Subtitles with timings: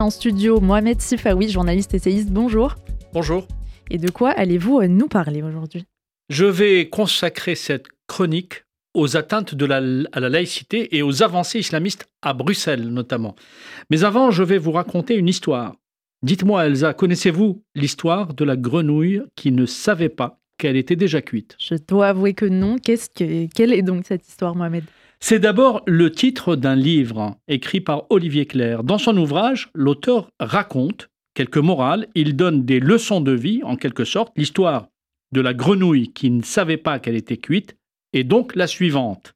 [0.00, 2.74] En studio, Mohamed Sifawi, journaliste essayiste, bonjour.
[3.12, 3.46] Bonjour.
[3.90, 5.84] Et de quoi allez-vous nous parler aujourd'hui?
[6.30, 9.82] Je vais consacrer cette chronique aux atteintes de la,
[10.12, 13.36] à la laïcité et aux avancées islamistes à Bruxelles notamment.
[13.90, 15.74] Mais avant, je vais vous raconter une histoire.
[16.22, 21.56] Dites-moi Elsa, connaissez-vous l'histoire de la grenouille qui ne savait pas qu'elle était déjà cuite?
[21.60, 22.78] Je dois avouer que non.
[22.78, 24.84] Qu'est-ce que, quelle est donc cette histoire, Mohamed?
[25.22, 28.82] C'est d'abord le titre d'un livre écrit par Olivier Clair.
[28.82, 34.04] Dans son ouvrage, l'auteur raconte quelques morales, il donne des leçons de vie en quelque
[34.04, 34.32] sorte.
[34.36, 34.88] L'histoire
[35.32, 37.76] de la grenouille qui ne savait pas qu'elle était cuite
[38.12, 39.34] est donc la suivante.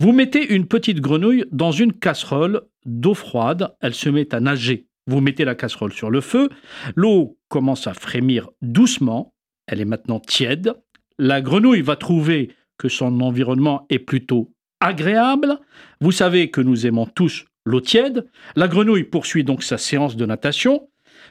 [0.00, 4.88] Vous mettez une petite grenouille dans une casserole d'eau froide, elle se met à nager.
[5.06, 6.48] Vous mettez la casserole sur le feu,
[6.96, 9.32] l'eau commence à frémir doucement,
[9.66, 10.74] elle est maintenant tiède.
[11.18, 15.58] La grenouille va trouver que son environnement est plutôt agréable.
[16.00, 18.26] Vous savez que nous aimons tous l'eau tiède.
[18.56, 20.88] La grenouille poursuit donc sa séance de natation.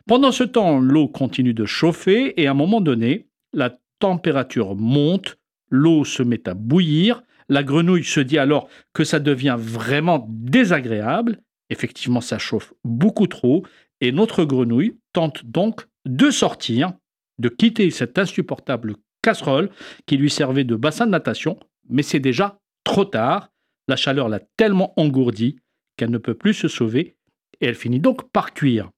[0.07, 5.37] Pendant ce temps, l'eau continue de chauffer et à un moment donné, la température monte,
[5.69, 7.21] l'eau se met à bouillir.
[7.49, 11.39] La grenouille se dit alors que ça devient vraiment désagréable.
[11.69, 13.65] Effectivement, ça chauffe beaucoup trop
[13.99, 16.93] et notre grenouille tente donc de sortir
[17.37, 19.69] de quitter cette insupportable casserole
[20.05, 23.49] qui lui servait de bassin de natation, mais c'est déjà trop tard.
[23.87, 25.57] La chaleur l'a tellement engourdie
[25.97, 27.17] qu'elle ne peut plus se sauver
[27.59, 28.89] et elle finit donc par cuire.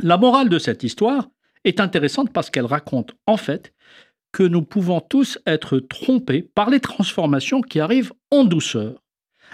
[0.00, 1.28] La morale de cette histoire
[1.64, 3.72] est intéressante parce qu'elle raconte en fait
[4.32, 9.02] que nous pouvons tous être trompés par les transformations qui arrivent en douceur.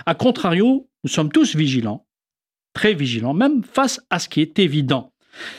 [0.06, 2.06] A contrario, nous sommes tous vigilants,
[2.72, 5.12] très vigilants même face à ce qui est évident.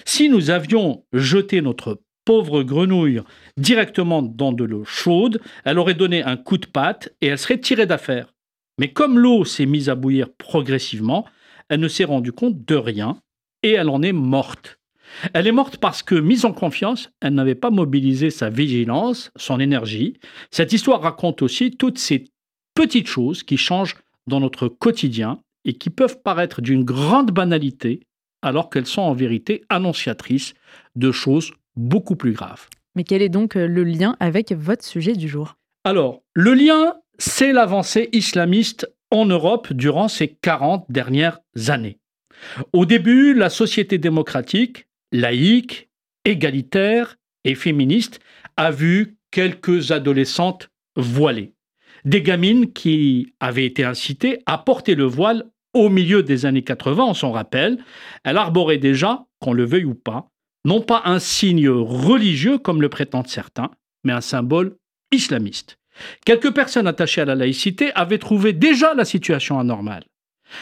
[0.05, 3.21] Si nous avions jeté notre pauvre grenouille
[3.57, 7.59] directement dans de l'eau chaude, elle aurait donné un coup de patte et elle serait
[7.59, 8.35] tirée d'affaire.
[8.77, 11.25] Mais comme l'eau s'est mise à bouillir progressivement,
[11.69, 13.19] elle ne s'est rendue compte de rien
[13.63, 14.77] et elle en est morte.
[15.33, 19.59] Elle est morte parce que, mise en confiance, elle n'avait pas mobilisé sa vigilance, son
[19.59, 20.19] énergie.
[20.51, 22.25] Cette histoire raconte aussi toutes ces
[22.75, 23.97] petites choses qui changent
[24.27, 28.01] dans notre quotidien et qui peuvent paraître d'une grande banalité
[28.43, 30.53] alors qu'elles sont en vérité annonciatrices
[30.95, 32.67] de choses beaucoup plus grave.
[32.95, 35.55] Mais quel est donc euh, le lien avec votre sujet du jour?
[35.85, 41.99] Alors, le lien, c'est l'avancée islamiste en Europe durant ces 40 dernières années.
[42.73, 45.89] Au début, la société démocratique, laïque,
[46.25, 48.19] égalitaire et féministe
[48.57, 51.53] a vu quelques adolescentes voilées.
[52.05, 57.03] Des gamines qui avaient été incitées à porter le voile au milieu des années 80,
[57.03, 57.77] on s'en rappelle.
[58.23, 60.29] Elles arboraient déjà, qu'on le veuille ou pas,
[60.65, 63.71] non pas un signe religieux comme le prétendent certains,
[64.03, 64.77] mais un symbole
[65.11, 65.77] islamiste.
[66.25, 70.05] Quelques personnes attachées à la laïcité avaient trouvé déjà la situation anormale.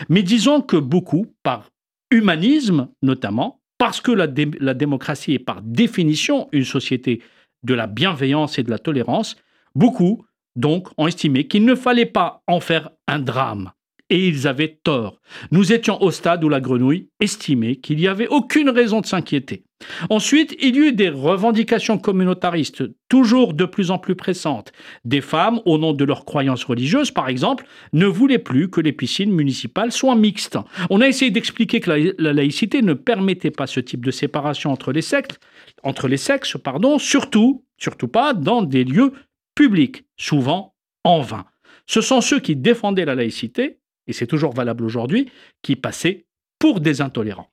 [0.10, 1.70] Mais disons que beaucoup, par
[2.12, 4.28] humanisme notamment, parce que la,
[4.60, 7.22] la, démocratie est par définition une société
[7.64, 9.36] de la bienveillance et de la tolérance,
[9.76, 10.26] beaucoup
[10.56, 13.72] donc ont estimé qu'il ne fallait pas en faire un drame
[14.10, 15.20] et ils avaient tort.
[15.52, 19.64] Nous étions au stade où la grenouille estimait qu'il n'y avait aucune raison de s'inquiéter.
[20.10, 24.72] Ensuite, il y eut des revendications communautaristes toujours de plus en plus pressantes.
[25.06, 28.94] Des femmes, au nom de leurs croyances religieuses par exemple, ne voulaient plus que les
[28.94, 30.58] piscines municipales soient mixtes.
[30.90, 34.92] On a essayé d'expliquer que la, laïcité ne permettait pas ce type de séparation entre
[34.92, 35.38] les sexes,
[35.84, 39.14] entre les sexes pardon, surtout, surtout pas dans des lieux
[39.54, 41.46] publics, souvent en vain.
[41.86, 45.30] Ce sont ceux qui défendaient la laïcité et c'est toujours valable aujourd'hui,
[45.62, 46.26] qui passaient
[46.60, 47.50] pour des intolérants.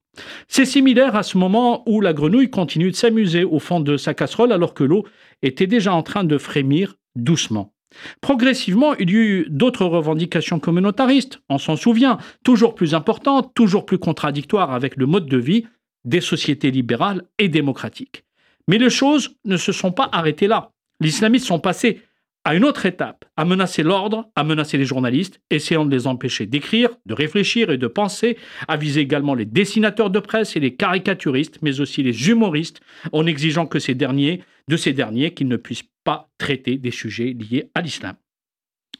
[0.48, 4.14] C'est similaire à ce moment où la grenouille continue de s'amuser au fond de sa
[4.14, 5.04] casserole alors que l'eau
[5.42, 7.72] était déjà en train de frémir doucement.
[8.20, 13.98] Progressivement, il y eut d'autres revendications communautaristes, on s'en souvient, toujours plus importantes, toujours plus
[13.98, 15.66] contradictoires avec le mode de vie
[16.04, 18.24] des sociétés libérales et démocratiques.
[18.68, 20.70] Mais les choses ne se sont pas arrêtées là.
[21.00, 22.00] Les islamistes sont passés
[22.44, 26.46] à une autre étape, à menacer l'ordre, à menacer les journalistes, essayant de les empêcher
[26.46, 28.36] d'écrire, de réfléchir et de penser,
[28.68, 32.80] à viser également les dessinateurs de presse et les caricaturistes, mais aussi les humoristes,
[33.12, 37.32] en exigeant que ces derniers, de ces derniers qu'ils ne puissent pas traiter des sujets
[37.32, 38.16] liés à l'islam.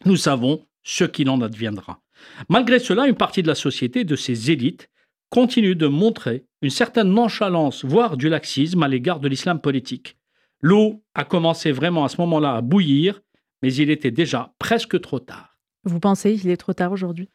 [0.06, 2.00] Nous savons ce qu'il en adviendra.
[2.48, 4.88] Malgré cela, une partie de la société, de ces élites,
[5.30, 10.16] continue de montrer une certaine nonchalance, voire du laxisme à l'égard de l'islam politique.
[10.60, 13.20] L'eau a commencé vraiment à ce moment-là à bouillir
[13.64, 15.56] mais il était déjà presque trop tard.
[15.84, 17.30] Vous pensez qu'il est trop tard aujourd'hui?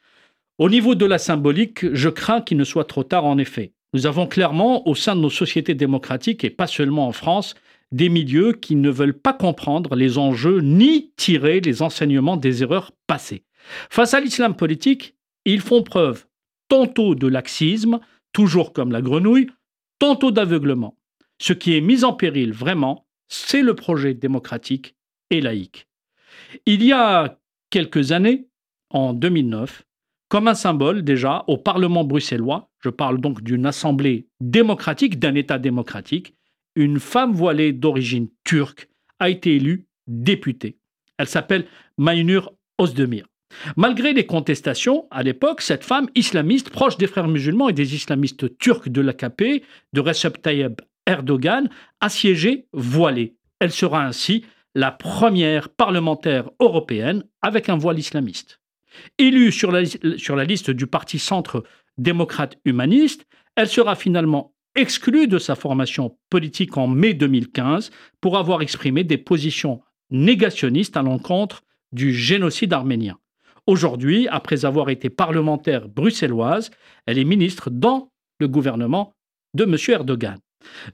[0.59, 3.73] Au niveau de la symbolique, je crains qu'il ne soit trop tard en effet.
[3.95, 7.55] Nous avons clairement, au sein de nos sociétés démocratiques, et pas seulement en France,
[7.91, 12.91] des milieux qui ne veulent pas comprendre les enjeux ni tirer les enseignements des erreurs
[13.07, 13.43] passées.
[13.89, 15.15] Face à l'islam politique,
[15.45, 16.27] ils font preuve
[16.67, 18.01] tantôt de laxisme,
[18.33, 19.49] toujours comme la grenouille,
[19.97, 20.95] tantôt d'aveuglement.
[21.39, 24.93] Ce qui est mis en péril vraiment, c'est le projet démocratique
[25.31, 25.88] et laïque.
[26.65, 27.37] Il y a
[27.69, 28.47] quelques années,
[28.89, 29.83] en 2009,
[30.29, 35.59] comme un symbole déjà au Parlement bruxellois, je parle donc d'une assemblée démocratique, d'un État
[35.59, 36.35] démocratique,
[36.75, 40.77] une femme voilée d'origine turque a été élue députée.
[41.17, 41.65] Elle s'appelle
[41.97, 43.25] Maynur Ozdemir.
[43.75, 48.57] Malgré les contestations, à l'époque, cette femme islamiste, proche des frères musulmans et des islamistes
[48.59, 49.63] turcs de l'AKP,
[49.93, 51.69] de Recep Tayyip Erdogan,
[51.99, 53.35] a siégé voilée.
[53.59, 54.45] Elle sera ainsi
[54.79, 58.61] la première parlementaire européenne avec un voile islamiste.
[59.17, 61.65] Élue sur la, liste du Parti centre
[61.97, 63.27] démocrate humaniste,
[63.57, 67.91] elle sera finalement exclue de sa formation politique en mai 2015
[68.21, 69.81] pour avoir exprimé des positions
[70.11, 73.17] négationnistes à l'encontre du génocide arménien.
[73.67, 76.71] Aujourd'hui, après avoir été parlementaire bruxelloise,
[77.05, 79.13] elle est ministre dans le gouvernement
[79.55, 79.75] de M.
[79.89, 80.37] Erdogan.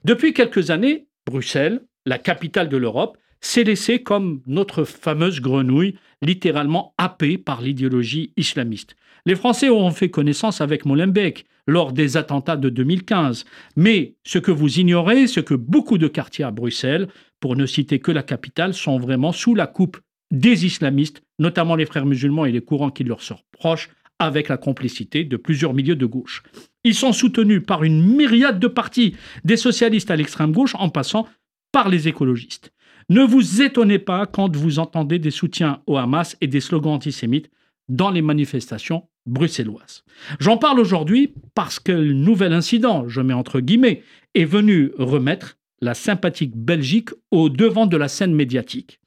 [0.03, 6.93] Depuis quelques années, Bruxelles, la capitale de l'Europe, s'est laissée comme notre fameuse grenouille, littéralement
[6.97, 8.95] happée par l'idéologie islamiste.
[9.25, 13.45] Les Français ont fait connaissance avec Molenbeek lors des attentats de 2015.
[13.75, 17.07] Mais ce que vous ignorez, c'est que beaucoup de quartiers à Bruxelles,
[17.39, 19.99] pour ne citer que la capitale, sont vraiment sous la coupe
[20.31, 23.89] des islamistes, notamment les frères musulmans et les courants qui leur sont proches,
[24.19, 26.43] avec la complicité de plusieurs milieux de gauche.
[26.83, 31.27] Ils sont soutenus par une myriade de partis, des socialistes à l'extrême gauche en passant
[31.75, 32.71] par les écologistes.
[33.09, 37.51] Ne vous étonnez pas quand vous entendez des soutiens au Hamas et des slogans antisémites
[37.89, 40.05] dans les manifestations bruxelloises.
[40.39, 44.03] J'en parle aujourd'hui parce que le nouvel incident, je mets entre guillemets,
[44.35, 49.01] est venu remettre la sympathique Belgique au devant de la scène médiatique.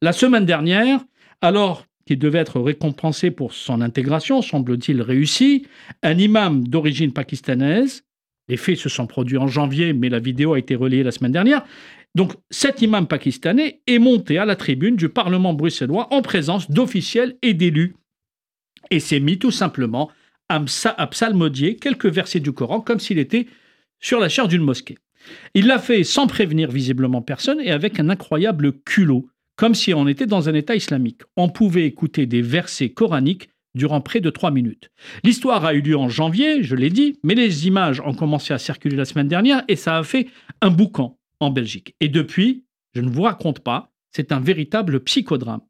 [0.00, 1.00] La semaine dernière,
[1.40, 5.66] alors qu'il devait être récompensé pour son intégration, semble-t-il réussi,
[6.04, 8.04] un imam d'origine pakistanaise,
[8.48, 11.32] les faits se sont produits en janvier, mais la vidéo a été relayée la semaine
[11.32, 11.64] dernière,
[12.14, 17.36] donc cet imam pakistanais est monté à la tribune du Parlement bruxellois en présence d'officiels
[17.42, 17.96] et d'élus
[18.90, 20.10] et s'est mis tout simplement
[20.48, 20.60] à,
[21.06, 23.46] psalmodier quelques versets du Coran comme s'il était
[24.00, 24.98] sur la chair d'une mosquée.
[25.54, 30.08] Il l'a fait sans prévenir visiblement personne et avec un incroyable culot, comme si on
[30.08, 31.22] était dans un État islamique.
[31.36, 34.90] On pouvait écouter des versets coraniques durant près de trois minutes.
[35.24, 38.58] L'histoire a eu lieu en janvier, je l'ai dit, mais les images ont commencé à
[38.58, 40.26] circuler la semaine dernière et ça a fait
[40.60, 41.94] un boucan en Belgique.
[42.00, 45.62] Et depuis, je ne vous raconte pas, c'est un véritable psychodrame.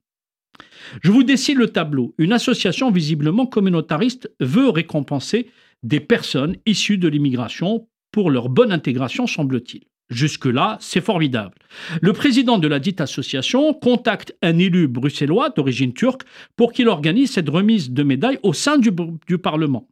[1.02, 2.14] Je vous dessine le tableau.
[2.18, 5.50] Une association visiblement communautariste veut récompenser
[5.82, 9.84] des personnes issues de l'immigration pour leur bonne intégration, semble-t-il.
[10.10, 11.54] Jusque-là, c'est formidable.
[12.02, 16.22] Le président de la dite association contacte un élu bruxellois d'origine turque
[16.54, 19.88] pour qu'il organise cette remise de médailles au sein du Parlement.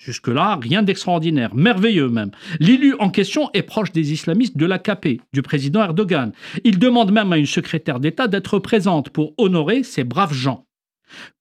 [0.00, 2.30] Jusque-là, rien d'extraordinaire, merveilleux même.
[2.58, 6.32] L'élu en question est proche des islamistes de l'AKP, du président Erdogan.
[6.64, 10.64] Il demande même à une secrétaire d'État d'être présente pour honorer ces braves gens.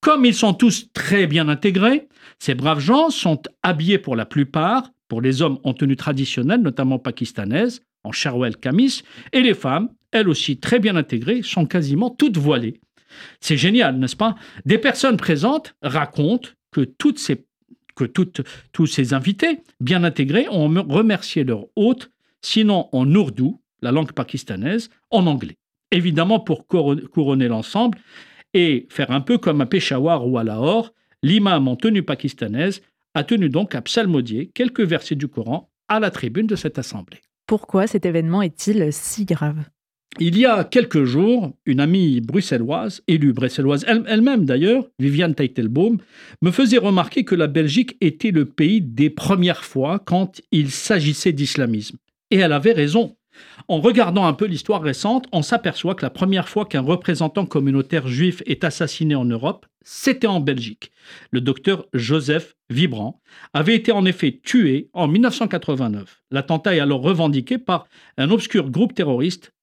[0.02, 4.92] Comme ils sont tous très bien intégrés, ces braves gens sont habillés pour la plupart,
[5.08, 10.28] pour les hommes en tenue traditionnelle, notamment pakistanaise, en sherwell kamis, et les femmes, elles
[10.28, 12.82] aussi très bien intégrées, sont quasiment toutes voilées.
[13.40, 14.36] C'est génial, n'est-ce pas?
[14.66, 17.46] Des personnes présentes racontent que toutes ces
[18.00, 18.06] que
[18.72, 22.12] tous ces invités, bien intégrés, ont remercié leur hôte,
[22.42, 25.58] sinon en ourdou, la langue pakistanaise, en anglais.
[25.92, 27.98] Évidemment, pour couronner l'ensemble
[28.54, 30.94] et faire un peu comme à Peshawar ou à Lahore,
[31.24, 32.82] l'imam en tenue pakistanaise
[33.16, 37.20] a tenu donc à psalmodier quelques versets du Coran à la tribune de cette assemblée.
[37.48, 39.64] Pourquoi cet événement est-il si grave?
[40.18, 46.00] Il y a quelques jours, une amie bruxelloise, élue bruxelloise elle-même d'ailleurs, Viviane Teitelbaum,
[46.42, 51.32] me faisait remarquer que la Belgique était le pays des premières fois quand il s'agissait
[51.32, 51.98] d'islamisme.
[52.32, 53.16] Et elle avait raison.
[53.68, 58.08] En regardant un peu l'histoire récente, on s'aperçoit que la première fois qu'un représentant communautaire
[58.08, 60.92] juif est assassiné en Europe, c'était en Belgique.
[61.32, 63.22] Le docteur Joseph Vibrant
[63.54, 66.22] avait été en effet tué en 1989.
[66.32, 67.88] L'attentat est alors revendiqué par
[68.18, 69.54] un obscur groupe terroriste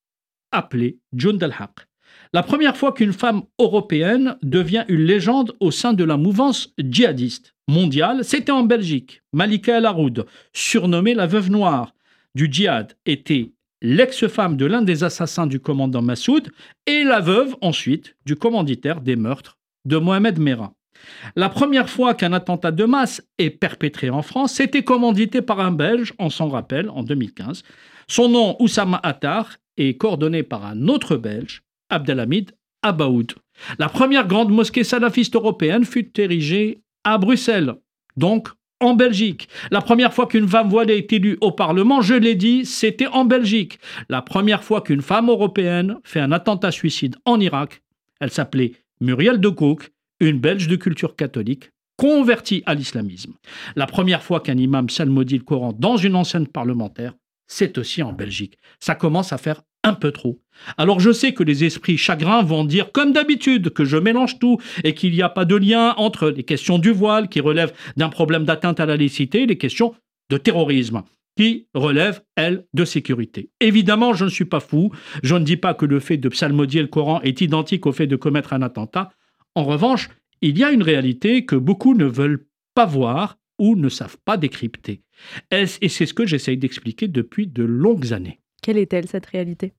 [0.56, 1.86] appelé Jund al-Haq.
[2.32, 7.54] La première fois qu'une femme européenne devient une légende au sein de la mouvance djihadiste
[7.68, 9.22] mondiale, c'était en Belgique.
[9.32, 11.94] Malika El Haroud, surnommée la veuve noire
[12.34, 16.50] du djihad, était l'ex-femme de l'un des assassins du commandant Massoud
[16.86, 20.72] et la veuve ensuite du commanditaire des meurtres de Mohamed Merah.
[21.36, 25.70] La première fois qu'un attentat de masse est perpétré en France, c'était commandité par un
[25.70, 27.62] Belge, on s'en rappelle, en 2015.
[28.08, 32.52] Son nom, Oussama Attar, est coordonné par un autre Belge, Abdelhamid
[32.82, 33.34] Abaoud.
[33.78, 37.74] La première grande mosquée salafiste européenne fut érigée à Bruxelles,
[38.16, 38.48] donc
[38.80, 39.48] en Belgique.
[39.70, 43.24] La première fois qu'une femme voilée est élue au Parlement, je l'ai dit, c'était en
[43.24, 43.78] Belgique.
[44.08, 47.82] La première fois qu'une femme européenne fait un attentat suicide en Irak,
[48.20, 49.90] elle s'appelait Muriel de Cook,
[50.20, 53.34] une Belge de culture catholique, convertie à l'islamisme.
[53.74, 57.14] La première fois qu'un imam salmodie le Coran dans une enceinte parlementaire,
[57.46, 58.58] c'est aussi en Belgique.
[58.80, 60.40] Ça commence à faire un peu trop.
[60.78, 64.58] Alors je sais que les esprits chagrins vont dire, comme d'habitude, que je mélange tout
[64.84, 68.08] et qu'il n'y a pas de lien entre les questions du voile qui relèvent d'un
[68.08, 69.94] problème d'atteinte à la laïcité et les questions
[70.28, 71.02] de terrorisme
[71.36, 73.50] qui relèvent, elles, de sécurité.
[73.60, 74.90] Évidemment, je ne suis pas fou,
[75.22, 78.06] je ne dis pas que le fait de psalmodier le Coran est identique au fait
[78.06, 79.10] de commettre un attentat.
[79.54, 80.08] En revanche,
[80.40, 84.36] il y a une réalité que beaucoup ne veulent pas voir ou ne savent pas
[84.36, 85.02] décrypter.
[85.50, 88.40] Et c'est ce que j'essaye d'expliquer depuis de longues années.
[88.62, 89.72] Quelle est-elle, cette réalité?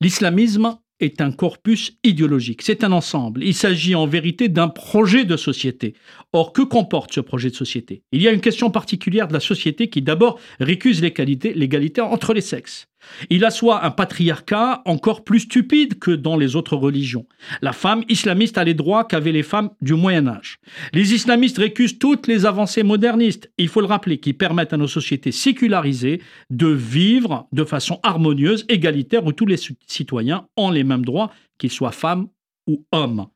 [0.00, 3.44] L'islamisme est un corpus idéologique, c'est un ensemble.
[3.44, 5.94] Il s'agit en vérité d'un projet de société.
[6.32, 8.02] Or, que comporte ce projet de société?
[8.10, 12.40] Il y a une question particulière de la société qui d'abord récuse l'égalité entre les
[12.40, 12.88] sexes.
[13.30, 17.26] Il assoit un patriarcat encore plus stupide que dans les autres religions.
[17.62, 20.58] La femme islamiste a les droits qu'avaient les femmes du Moyen Âge.
[20.92, 24.86] Les islamistes récusent toutes les avancées modernistes, il faut le rappeler, qui permettent à nos
[24.86, 31.04] sociétés sécularisées de vivre de façon harmonieuse, égalitaire, où tous les citoyens ont les mêmes
[31.04, 32.28] droits, qu'ils soient femmes
[32.66, 33.26] ou hommes.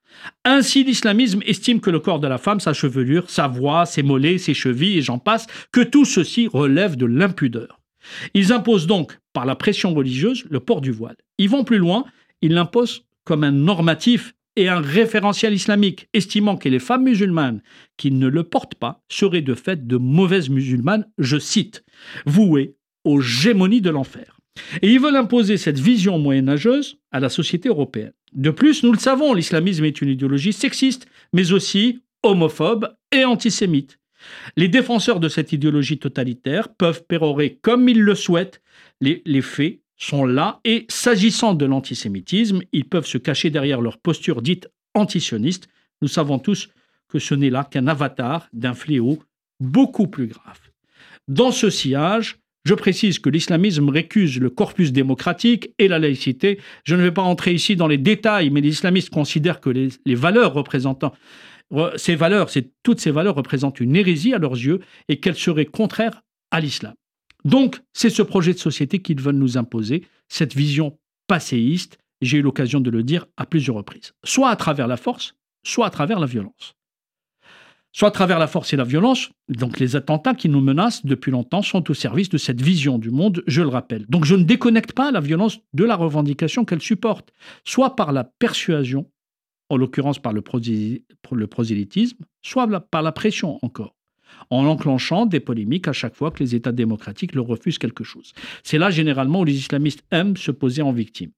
[0.44, 4.38] Ainsi, l'islamisme estime que le corps de la femme, sa chevelure, sa voix, ses mollets,
[4.38, 7.80] ses chevilles, et j'en passe, que tout ceci relève de l'impudeur.
[8.34, 11.16] Ils imposent donc, par la pression religieuse, le port du voile.
[11.38, 12.04] Ils vont plus loin,
[12.40, 17.62] ils l'imposent comme un normatif et un référentiel islamique, estimant que les femmes musulmanes
[17.96, 21.84] qui ne le portent pas seraient de fait de mauvaises musulmanes, je cite,
[22.26, 24.38] vouées aux gémonies de l'enfer.
[24.82, 28.12] Et ils veulent imposer cette vision moyenâgeuse à la société européenne.
[28.34, 33.98] De plus, nous le savons, l'islamisme est une idéologie sexiste, mais aussi homophobe et antisémite.
[34.56, 38.62] Les défenseurs de cette idéologie totalitaire peuvent pérorer comme ils le souhaitent.
[39.00, 44.42] Les, faits sont là et s'agissant de l'antisémitisme, ils peuvent se cacher derrière leur posture
[44.42, 45.68] dite antisioniste.
[46.02, 46.68] Nous savons tous
[47.08, 49.22] que ce n'est là qu'un avatar d'un fléau
[49.60, 50.60] beaucoup plus grave.
[51.28, 56.60] Dans ce sillage, je précise que l'islamisme récuse le corpus démocratique et la laïcité.
[56.84, 59.88] Je ne vais pas entrer ici dans les détails, mais les islamistes considèrent que les,
[60.06, 61.12] les valeurs représentant
[61.96, 62.50] ces valeurs,
[62.82, 66.94] toutes ces valeurs représentent une hérésie à leurs yeux et qu'elles seraient contraires à l'islam.
[67.44, 72.42] Donc, c'est ce projet de société qu'ils veulent nous imposer, cette vision passéiste, j'ai eu
[72.42, 76.20] l'occasion de le dire à plusieurs reprises, soit à travers la force, soit à travers
[76.20, 76.74] la violence.
[77.94, 81.30] Soit à travers la force et la violence, donc les attentats qui nous menacent depuis
[81.30, 84.06] longtemps sont au service de cette vision du monde, je le rappelle.
[84.08, 88.24] Donc je ne déconnecte pas la violence de la revendication qu'elle supporte, soit par la
[88.24, 89.10] persuasion,
[89.72, 90.42] en l'occurrence par le,
[91.46, 93.94] prosélytisme, soit par la pression encore,
[94.50, 98.32] en enclenchant des polémiques à chaque fois que les États démocratiques leur refusent quelque chose.
[98.62, 101.30] C'est là généralement où les islamistes aiment se poser en victime.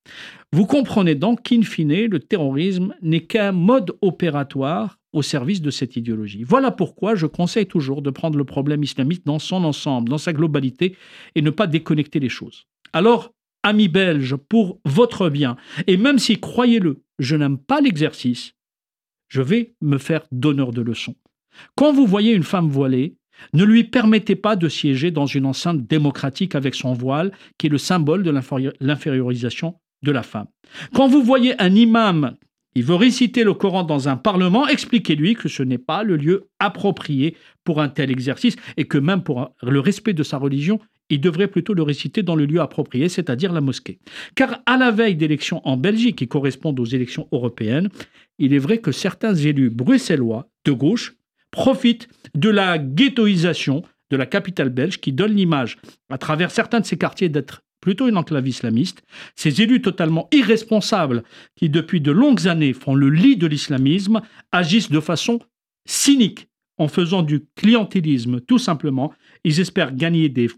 [0.53, 5.95] Vous comprenez donc qu'in fine, le terrorisme n'est qu'un mode opératoire au service de cette
[5.95, 6.43] idéologie.
[6.43, 10.33] Voilà pourquoi je conseille toujours de prendre le problème islamique dans son ensemble, dans sa
[10.33, 10.97] globalité,
[11.37, 12.67] et ne pas déconnecter les choses.
[12.93, 18.55] Alors, amis belges, pour votre bien, et même si, croyez-le, je n'aime pas l'exercice,
[19.29, 21.17] je vais me faire donneur de leçons.
[21.77, 23.17] Quand vous voyez une femme voilée,
[23.53, 27.71] ne lui permettez pas de siéger dans une enceinte démocratique avec son voile, qui est
[27.71, 28.33] le symbole de
[28.81, 30.47] l'infériorisation de la femme.
[30.95, 32.37] Quand vous voyez un imam
[32.75, 36.49] il veut réciter le Coran dans un parlement, expliquez-lui que ce n'est pas le lieu
[36.59, 40.81] approprié pour un tel exercice et que même pour le respect de sa religion,
[41.11, 43.99] il devrait plutôt le réciter dans le lieu approprié, c'est-à-dire la mosquée.
[44.35, 47.89] Car à la veille d'élections en Belgique qui correspondent aux élections européennes,
[48.39, 51.15] il est vrai que certains élus bruxellois de gauche
[51.51, 55.79] profitent de la ghettoisation de la capitale belge qui donne l'image,
[56.11, 59.03] à travers certains de ces quartiers, d'être plutôt une enclave islamiste.
[59.37, 61.23] Ces élus totalement irresponsables
[61.55, 65.39] qui, depuis de longues années, font le lit de l'islamisme, agissent de façon
[65.87, 69.13] cynique en faisant du clientélisme tout simplement.
[69.45, 70.49] Ils espèrent gagner des,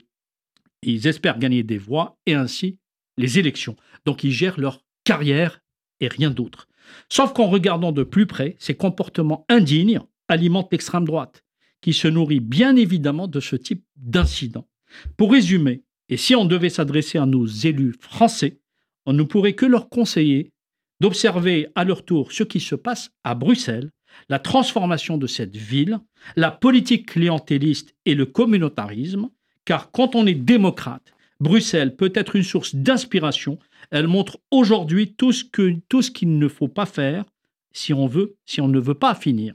[0.82, 2.78] ils espèrent gagner des voix et ainsi
[3.16, 3.76] les élections.
[4.04, 5.60] Donc ils gèrent leur carrière
[6.00, 6.68] et rien d'autre.
[7.08, 11.44] Sauf qu'en regardant de plus près, ces comportements indignes alimentent l'extrême droite,
[11.80, 14.68] qui se nourrit bien évidemment de ce type d'incident.
[15.16, 18.60] Pour résumer, et si on devait s'adresser à nos élus français,
[19.06, 20.52] on ne pourrait que leur conseiller
[21.00, 23.90] d'observer à leur tour ce qui se passe à Bruxelles,
[24.28, 25.98] la transformation de cette ville,
[26.36, 29.28] la politique clientéliste et le communautarisme,
[29.66, 33.58] car quand on est démocrate, Bruxelles peut être une source d'inspiration.
[33.90, 37.26] Elle montre aujourd'hui tout ce qu'il ne faut pas faire
[37.72, 39.52] si on veut, si on ne veut pas finir,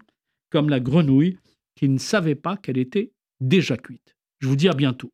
[0.52, 1.40] comme la grenouille
[1.76, 4.16] qui ne savait pas qu'elle était déjà cuite.
[4.40, 5.10] Je vous dis à bientôt.